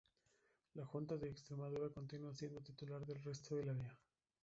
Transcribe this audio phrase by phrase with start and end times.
[0.73, 3.95] La Junta de Extremadura continúa siendo titular del resto de la vía.